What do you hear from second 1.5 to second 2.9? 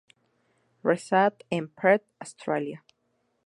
en Perth, Australia.